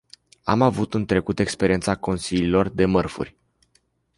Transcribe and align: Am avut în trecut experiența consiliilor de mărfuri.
Am 0.43 0.61
avut 0.61 0.93
în 0.93 1.05
trecut 1.05 1.39
experiența 1.39 1.95
consiliilor 1.95 2.69
de 2.69 2.85
mărfuri. 2.85 3.35